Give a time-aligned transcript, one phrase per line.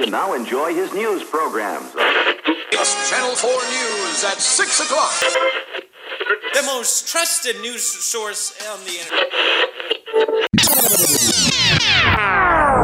[0.00, 1.90] And now enjoy his news programs.
[2.70, 5.12] It's Channel 4 News at 6 o'clock.
[6.54, 9.26] The most trusted news source on the internet.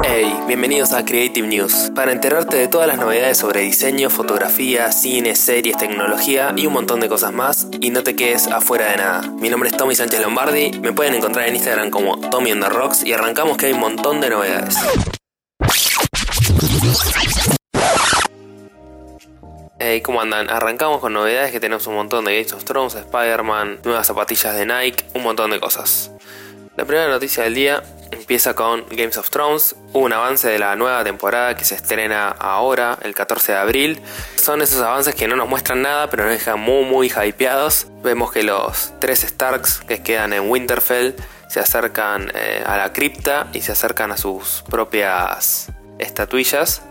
[0.05, 5.37] Hey, bienvenidos a Creative News, para enterarte de todas las novedades sobre diseño, fotografía, cine,
[5.37, 9.23] series, tecnología y un montón de cosas más, y no te quedes afuera de nada.
[9.39, 12.69] Mi nombre es Tommy Sánchez Lombardi, me pueden encontrar en Instagram como Tommy on the
[12.69, 14.77] Rocks y arrancamos que hay un montón de novedades.
[19.79, 20.49] Hey, ¿cómo andan?
[20.49, 24.65] Arrancamos con novedades que tenemos un montón de Games of Thrones, Spider-Man, nuevas zapatillas de
[24.65, 26.11] Nike, un montón de cosas.
[26.77, 31.05] La primera noticia del día empieza con Games of Thrones, un avance de la nueva
[31.05, 34.03] temporada que se estrena ahora, el 14 de abril.
[34.37, 37.89] Son esos avances que no nos muestran nada, pero nos dejan muy muy hypeados.
[38.03, 41.15] Vemos que los tres Starks que quedan en Winterfell
[41.49, 46.83] se acercan eh, a la cripta y se acercan a sus propias estatuillas.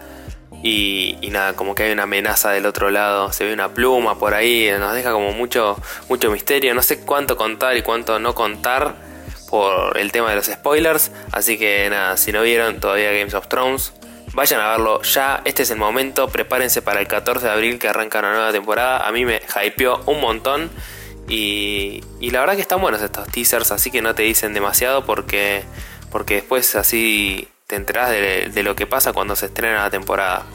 [0.61, 4.33] Y, nada, como que hay una amenaza del otro lado, se ve una pluma por
[4.33, 8.95] ahí, nos deja como mucho, mucho misterio, no sé cuánto contar y cuánto no contar
[9.49, 13.49] por el tema de los spoilers, así que nada, si no vieron todavía Games of
[13.49, 13.91] Thrones,
[14.33, 17.89] vayan a verlo ya, este es el momento, prepárense para el 14 de abril que
[17.89, 20.71] arranca una nueva temporada, a mí me hypeó un montón
[21.27, 25.05] y, y la verdad que están buenos estos teasers, así que no te dicen demasiado
[25.05, 25.63] porque,
[26.09, 30.45] porque después así te enterás de, lo que pasa cuando se estrena la temporada.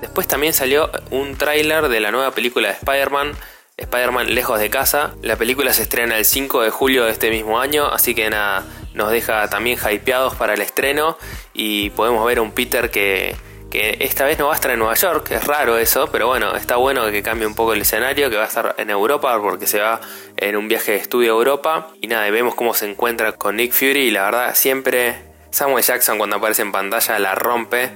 [0.00, 3.36] Después también salió un tráiler de la nueva película de Spider-Man,
[3.76, 5.14] Spider-Man Lejos de Casa.
[5.22, 8.64] La película se estrena el 5 de julio de este mismo año, así que nada,
[8.94, 11.16] nos deja también hypeados para el estreno
[11.54, 13.36] y podemos ver a un Peter que,
[13.70, 16.56] que esta vez no va a estar en Nueva York, es raro eso, pero bueno,
[16.56, 19.68] está bueno que cambie un poco el escenario, que va a estar en Europa porque
[19.68, 20.00] se va
[20.36, 23.72] en un viaje de estudio a Europa y nada, vemos cómo se encuentra con Nick
[23.72, 27.90] Fury y la verdad siempre Samuel Jackson cuando aparece en pantalla la rompe.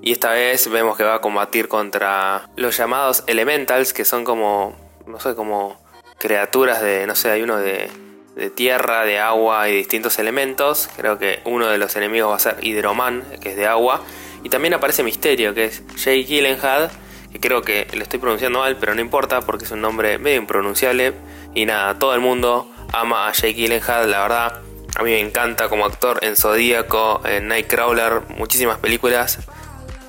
[0.00, 4.76] Y esta vez vemos que va a combatir contra los llamados Elementals, que son como,
[5.06, 5.80] no sé, como
[6.18, 7.90] criaturas de, no sé, hay uno de,
[8.36, 10.90] de tierra, de agua y distintos elementos.
[10.96, 14.02] Creo que uno de los enemigos va a ser Hidroman, que es de agua.
[14.42, 16.90] Y también aparece Misterio, que es Jay Gyllenhaal,
[17.32, 20.36] que creo que lo estoy pronunciando mal, pero no importa porque es un nombre medio
[20.36, 21.14] impronunciable.
[21.54, 24.60] Y nada, todo el mundo ama a Jay Gyllenhaal, la verdad.
[24.96, 29.40] A mí me encanta como actor en Zodíaco, en Nightcrawler, muchísimas películas.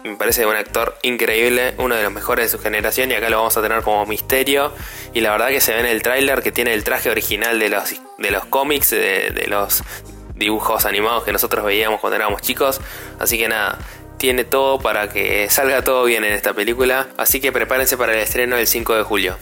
[0.04, 3.38] Me parece un actor increíble, uno de los mejores de su generación y acá lo
[3.38, 4.72] vamos a tener como misterio.
[5.14, 7.70] Y la verdad que se ve en el tráiler que tiene el traje original de
[7.70, 9.84] los, de los cómics, de, de los
[10.36, 12.80] dibujos animados que nosotros veíamos cuando éramos chicos.
[13.18, 13.80] Así que nada,
[14.18, 17.08] tiene todo para que salga todo bien en esta película.
[17.18, 19.38] Así que prepárense para el estreno del 5 de julio.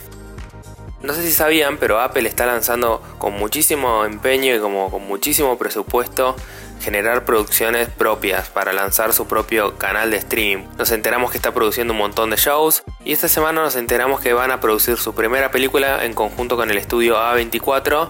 [1.03, 5.57] No sé si sabían, pero Apple está lanzando con muchísimo empeño y como con muchísimo
[5.57, 6.33] presupuesto
[6.79, 10.65] generar producciones propias para lanzar su propio canal de streaming.
[10.77, 14.31] Nos enteramos que está produciendo un montón de shows y esta semana nos enteramos que
[14.31, 18.07] van a producir su primera película en conjunto con el estudio A24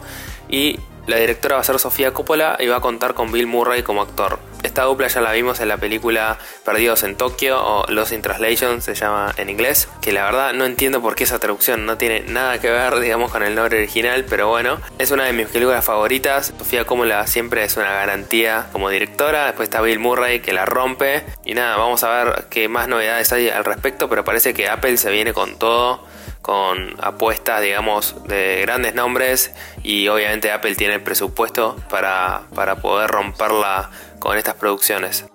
[0.48, 3.82] y la directora va a ser Sofía Coppola y va a contar con Bill Murray
[3.82, 4.38] como actor.
[4.64, 8.82] Esta dupla ya la vimos en la película Perdidos en Tokio o Lost in Translation
[8.82, 12.22] se llama en inglés, que la verdad no entiendo por qué esa traducción no tiene
[12.22, 15.84] nada que ver digamos con el nombre original, pero bueno, es una de mis películas
[15.84, 16.54] favoritas.
[16.58, 21.24] Sofía Coppola siempre es una garantía como directora, después está Bill Murray que la rompe
[21.44, 24.98] y nada, vamos a ver qué más novedades hay al respecto, pero parece que Apple
[24.98, 26.02] se viene con todo
[26.44, 33.10] con apuestas, digamos, de grandes nombres y obviamente Apple tiene el presupuesto para, para poder
[33.10, 33.90] romperla
[34.20, 35.26] con estas producciones.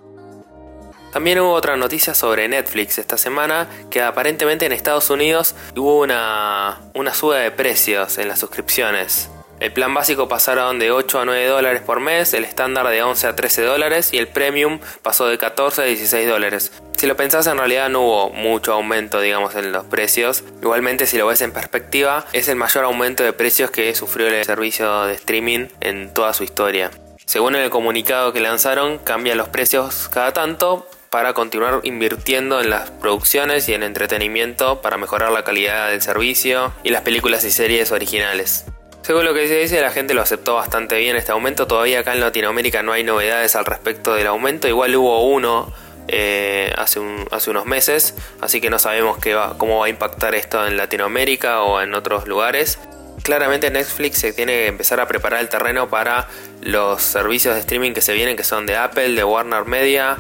[1.13, 6.79] También hubo otra noticia sobre Netflix esta semana, que aparentemente en Estados Unidos hubo una,
[6.95, 9.31] una suba de precios en las suscripciones.
[9.61, 13.27] El plan básico pasaron de 8 a 9 dólares por mes, el estándar de 11
[13.27, 16.73] a 13 dólares y el premium pasó de 14 a 16 dólares.
[16.97, 20.45] Si lo pensás en realidad no hubo mucho aumento digamos en los precios.
[20.63, 24.45] Igualmente si lo ves en perspectiva es el mayor aumento de precios que sufrió el
[24.45, 26.93] servicio de streaming en toda su historia.
[27.25, 32.91] Según el comunicado que lanzaron cambian los precios cada tanto para continuar invirtiendo en las
[32.91, 37.91] producciones y en entretenimiento para mejorar la calidad del servicio y las películas y series
[37.93, 38.65] originales.
[39.03, 41.67] Según lo que se dice, la gente lo aceptó bastante bien este aumento.
[41.67, 44.69] Todavía acá en Latinoamérica no hay novedades al respecto del aumento.
[44.69, 45.73] Igual hubo uno
[46.09, 49.89] eh, hace, un, hace, unos meses, así que no sabemos qué va, cómo va a
[49.91, 52.79] impactar esto en Latinoamérica o en otros lugares.
[53.23, 56.29] Claramente Netflix se tiene que empezar a preparar el terreno para
[56.63, 60.17] los servicios de streaming que se vienen, que son de Apple, de Warner Media,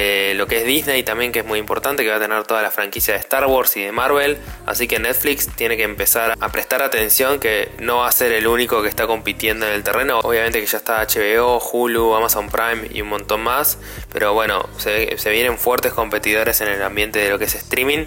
[0.00, 2.62] eh, lo que es Disney también, que es muy importante, que va a tener toda
[2.62, 4.38] la franquicia de Star Wars y de Marvel.
[4.64, 8.46] Así que Netflix tiene que empezar a prestar atención, que no va a ser el
[8.46, 10.20] único que está compitiendo en el terreno.
[10.20, 13.78] Obviamente que ya está HBO, Hulu, Amazon Prime y un montón más.
[14.12, 18.06] Pero bueno, se, se vienen fuertes competidores en el ambiente de lo que es streaming.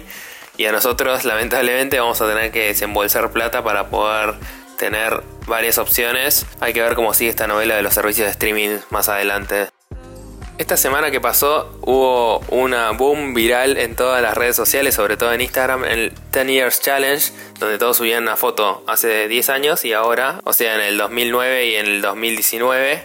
[0.56, 4.36] Y a nosotros, lamentablemente, vamos a tener que desembolsar plata para poder
[4.78, 6.46] tener varias opciones.
[6.60, 9.68] Hay que ver cómo sigue esta novela de los servicios de streaming más adelante.
[10.58, 15.32] Esta semana que pasó hubo una boom viral en todas las redes sociales, sobre todo
[15.32, 19.94] en Instagram, el 10 Years Challenge, donde todos subían una foto hace 10 años y
[19.94, 23.02] ahora, o sea, en el 2009 y en el 2019.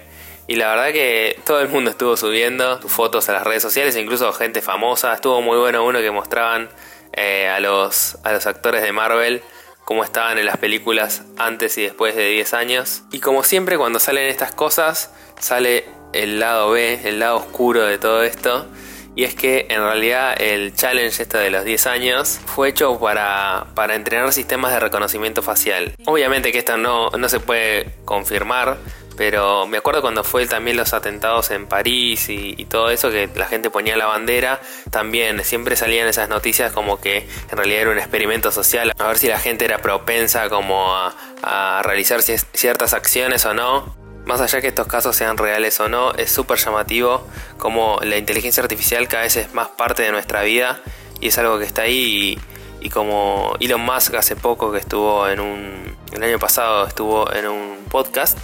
[0.47, 3.95] Y la verdad que todo el mundo estuvo subiendo sus fotos a las redes sociales,
[3.95, 5.13] incluso gente famosa.
[5.13, 6.69] Estuvo muy bueno uno que mostraban
[7.13, 9.41] eh, a, los, a los actores de Marvel
[9.87, 13.03] cómo estaban en las películas antes y después de 10 años.
[13.09, 15.85] Y como siempre cuando salen estas cosas, sale
[16.23, 18.67] el lado B, el lado oscuro de todo esto.
[19.15, 23.65] Y es que en realidad el challenge este de los 10 años fue hecho para,
[23.73, 25.95] para entrenar sistemas de reconocimiento facial.
[26.05, 28.77] Obviamente que esto no, no se puede confirmar,
[29.17, 33.47] pero me acuerdo cuando fue también los atentados en París y, todo eso, que la
[33.47, 34.61] gente ponía la bandera,
[34.91, 39.17] también siempre salían esas noticias como que en realidad era un experimento social, a ver
[39.17, 44.06] si la gente era propensa como a, a realizar ciertas acciones o no.
[44.27, 47.25] Más allá que estos casos sean reales o no, es súper llamativo
[47.57, 50.81] como la inteligencia artificial cada vez es más parte de nuestra vida
[51.21, 52.37] y es algo que está ahí
[52.81, 55.97] y, y como Elon Musk hace poco que estuvo en un...
[56.11, 58.37] el año pasado estuvo en un podcast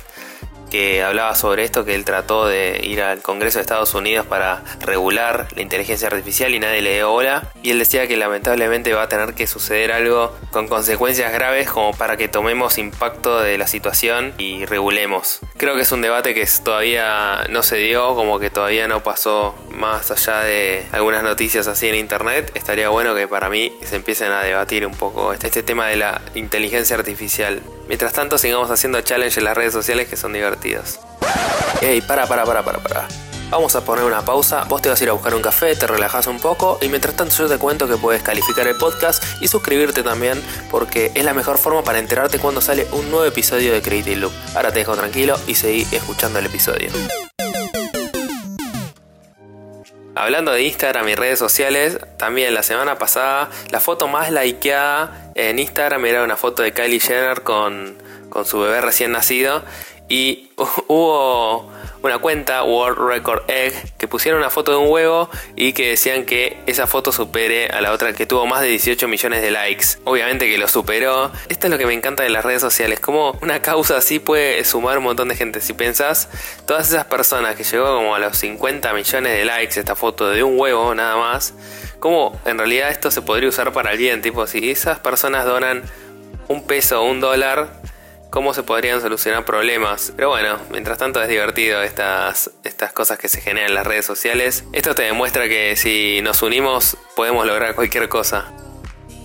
[0.74, 4.64] que hablaba sobre esto, que él trató de ir al Congreso de Estados Unidos para
[4.80, 7.52] regular la inteligencia artificial y nadie le dio bola.
[7.62, 11.96] Y él decía que lamentablemente va a tener que suceder algo con consecuencias graves como
[11.96, 15.42] para que tomemos impacto de la situación y regulemos.
[15.58, 19.54] Creo que es un debate que todavía no se dio, como que todavía no pasó
[19.70, 22.52] más allá de algunas noticias así en internet.
[22.56, 25.98] Estaría bueno que para mí se empiecen a debatir un poco este, este tema de
[25.98, 27.62] la inteligencia artificial.
[27.88, 31.00] Mientras tanto, sigamos haciendo challenge en las redes sociales que son divertidos.
[31.82, 33.08] Ey, para, para, para, para, para.
[33.50, 35.86] Vamos a poner una pausa, vos te vas a ir a buscar un café, te
[35.86, 39.48] relajas un poco y mientras tanto yo te cuento que puedes calificar el podcast y
[39.48, 40.42] suscribirte también
[40.72, 44.34] porque es la mejor forma para enterarte cuando sale un nuevo episodio de Creative Loop.
[44.56, 46.90] Ahora te dejo tranquilo y seguí escuchando el episodio.
[50.24, 55.60] Hablando de Instagram y redes sociales, también la semana pasada la foto más likeada en
[55.60, 57.98] Instagram era una foto de Kylie Jenner con,
[58.30, 59.64] con su bebé recién nacido
[60.08, 60.50] y
[60.88, 61.70] hubo
[62.04, 66.26] una cuenta, World Record Egg, que pusieron una foto de un huevo y que decían
[66.26, 69.86] que esa foto supere a la otra que tuvo más de 18 millones de likes.
[70.04, 71.32] Obviamente que lo superó.
[71.48, 74.66] Esto es lo que me encanta de las redes sociales, como una causa así puede
[74.66, 75.62] sumar un montón de gente.
[75.62, 76.28] Si pensás,
[76.68, 80.44] todas esas personas que llegó como a los 50 millones de likes esta foto de
[80.44, 81.54] un huevo nada más,
[82.00, 85.84] como en realidad esto se podría usar para el bien, tipo si esas personas donan
[86.50, 87.82] un peso o un dólar,
[88.34, 90.12] cómo se podrían solucionar problemas.
[90.16, 94.08] Pero bueno, mientras tanto es divertido estas, estas cosas que se generan en las redes
[94.08, 94.64] sociales.
[94.74, 98.52] Esto te demuestra que si nos unimos podemos lograr cualquier cosa.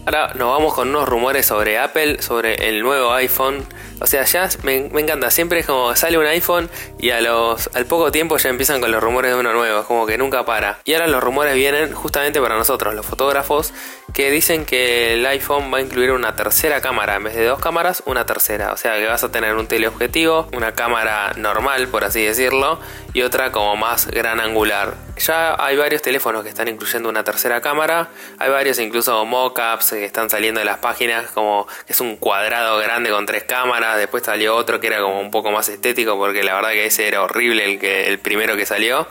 [0.09, 3.63] Ahora nos vamos con unos rumores sobre Apple, sobre el nuevo iPhone.
[4.01, 7.85] O sea, ya me, encanta, siempre es como sale un iPhone y a los, al
[7.85, 10.79] poco tiempo ya empiezan con los rumores de uno nuevo, es como que nunca para.
[10.87, 13.75] Y ahora los rumores vienen justamente para nosotros, los fotógrafos,
[14.15, 17.61] que dicen que el iPhone va a incluir una tercera cámara, en vez de dos
[17.61, 18.73] cámaras, una tercera.
[18.73, 22.81] O sea que vas a tener un teleobjetivo, una cámara normal, por así decirlo,
[23.13, 24.95] y otra como más gran angular.
[25.19, 28.09] Ya hay varios teléfonos que están incluyendo una tercera cámara,
[28.39, 32.79] hay varios incluso mockups que están saliendo de las páginas, como que es un cuadrado
[32.79, 36.43] grande con tres cámaras, después salió otro que era como un poco más estético, porque
[36.43, 39.07] la verdad que ese era horrible el, que, el primero que salió.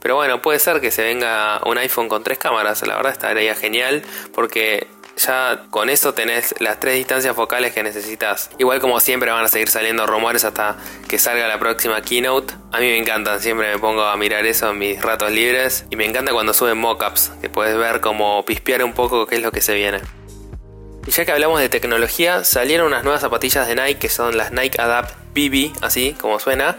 [0.00, 3.54] Pero bueno, puede ser que se venga un iPhone con tres cámaras, la verdad estaría
[3.54, 4.02] genial,
[4.34, 8.50] porque ya con eso tenés las tres distancias focales que necesitas.
[8.58, 10.76] Igual como siempre van a seguir saliendo rumores hasta
[11.08, 12.54] que salga la próxima keynote.
[12.72, 15.84] A mí me encantan, siempre me pongo a mirar eso en mis ratos libres.
[15.90, 19.42] Y me encanta cuando suben mockups, que puedes ver como pispear un poco qué es
[19.42, 20.00] lo que se viene.
[21.06, 24.52] Y ya que hablamos de tecnología, salieron unas nuevas zapatillas de Nike que son las
[24.52, 26.78] Nike Adapt BB, así como suena,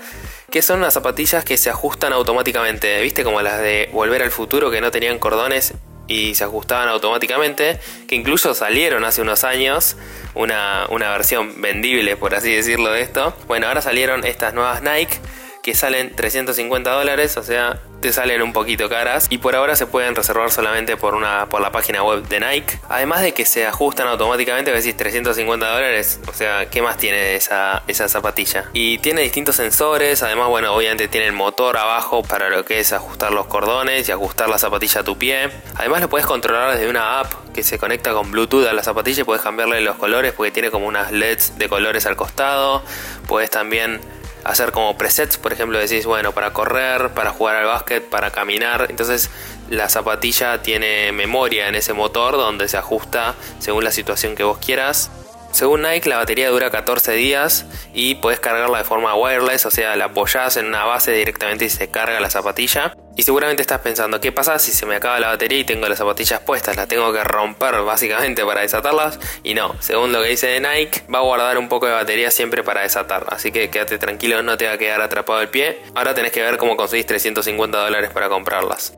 [0.50, 3.24] que son unas zapatillas que se ajustan automáticamente, ¿viste?
[3.24, 5.74] Como las de Volver al Futuro que no tenían cordones
[6.08, 9.98] y se ajustaban automáticamente, que incluso salieron hace unos años,
[10.36, 13.36] una, una versión vendible, por así decirlo, de esto.
[13.48, 15.20] Bueno, ahora salieron estas nuevas Nike
[15.64, 19.88] que salen 350 dólares, o sea, te salen un poquito caras y por ahora se
[19.88, 22.78] pueden reservar solamente por, una, por la página web de Nike.
[22.90, 27.36] Además de que se ajustan automáticamente, que decís 350 dólares, o sea, ¿qué más tiene
[27.36, 28.66] esa, esa zapatilla?
[28.74, 32.92] Y tiene distintos sensores, además, bueno, obviamente tiene el motor abajo para lo que es
[32.92, 35.50] ajustar los cordones y ajustar la zapatilla a tu pie.
[35.76, 39.22] Además lo puedes controlar desde una app que se conecta con Bluetooth a la zapatilla
[39.22, 42.84] y puedes cambiarle los colores porque tiene como unas LEDs de colores al costado.
[43.28, 44.02] Puedes también
[44.44, 48.88] hacer como presets, por ejemplo, decís, bueno, para correr, para jugar al básquet, para caminar.
[48.90, 49.30] Entonces
[49.70, 54.58] la zapatilla tiene memoria en ese motor donde se ajusta según la situación que vos
[54.58, 55.12] quieras.
[55.52, 59.96] Según Nike, la batería dura 14 días y puedes cargarla de forma wireless, o sea,
[59.96, 62.96] la apoyás en una base directamente y se carga la zapatilla.
[63.16, 66.00] Y seguramente estás pensando, ¿qué pasa si se me acaba la batería y tengo las
[66.00, 66.76] zapatillas puestas?
[66.76, 69.20] Las tengo que romper básicamente para desatarlas.
[69.44, 72.32] Y no, según lo que dice de Nike, va a guardar un poco de batería
[72.32, 73.26] siempre para desatar.
[73.30, 75.84] Así que quédate tranquilo, no te va a quedar atrapado el pie.
[75.94, 78.98] Ahora tenés que ver cómo conseguís 350 dólares para comprarlas.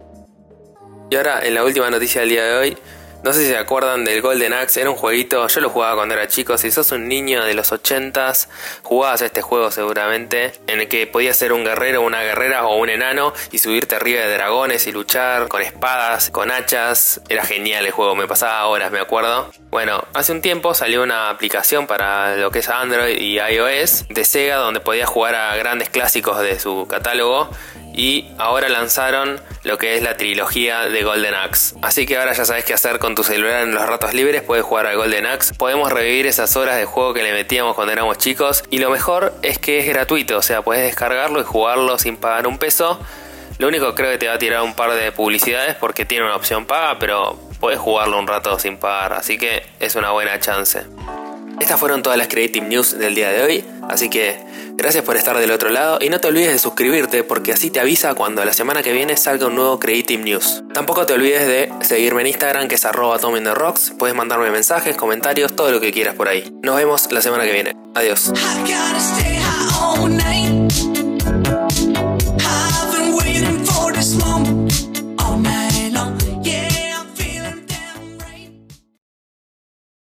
[1.09, 2.77] Y ahora, en la última noticia del día de hoy,
[3.25, 6.13] no sé si se acuerdan del Golden Axe, era un jueguito, yo lo jugaba cuando
[6.13, 8.47] era chico, si sos un niño de los 80s,
[8.83, 12.89] jugabas este juego seguramente, en el que podías ser un guerrero, una guerrera o un
[12.89, 17.91] enano y subirte arriba de dragones y luchar con espadas, con hachas, era genial el
[17.91, 19.49] juego, me pasaba horas, me acuerdo.
[19.71, 24.23] Bueno, hace un tiempo salió una aplicación para lo que es Android y iOS de
[24.23, 27.49] Sega donde podías jugar a grandes clásicos de su catálogo
[27.95, 31.75] y ahora lanzaron lo que es la trilogía de Golden Axe.
[31.81, 34.65] Así que ahora ya sabes qué hacer con tu celular en los ratos libres, puedes
[34.65, 38.17] jugar al Golden Axe, podemos revivir esas horas de juego que le metíamos cuando éramos
[38.17, 42.17] chicos y lo mejor es que es gratuito, o sea, puedes descargarlo y jugarlo sin
[42.17, 42.99] pagar un peso.
[43.57, 46.35] Lo único creo que te va a tirar un par de publicidades porque tiene una
[46.35, 50.83] opción paga, pero puedes jugarlo un rato sin pagar, así que es una buena chance.
[51.61, 54.37] Estas fueron todas las Creative News del día de hoy, así que
[54.77, 57.79] gracias por estar del otro lado y no te olvides de suscribirte porque así te
[57.79, 60.63] avisa cuando la semana que viene salga un nuevo Creative News.
[60.73, 63.17] Tampoco te olvides de seguirme en Instagram que es arroba
[63.53, 66.51] Rocks, puedes mandarme mensajes, comentarios, todo lo que quieras por ahí.
[66.63, 67.75] Nos vemos la semana que viene.
[67.93, 68.31] Adiós.